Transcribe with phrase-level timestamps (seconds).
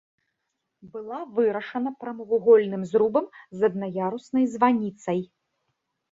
[0.93, 3.25] Была вырашана прамавугольным зрубам
[3.59, 5.21] з аднаяруснай званіцай.